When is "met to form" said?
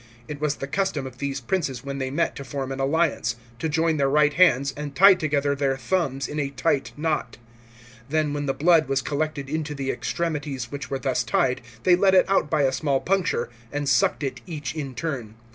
2.09-2.71